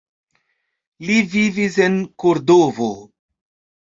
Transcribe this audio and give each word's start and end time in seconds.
Li 1.09 1.17
vivis 1.33 1.77
en 1.87 1.99
Kordovo. 2.23 2.89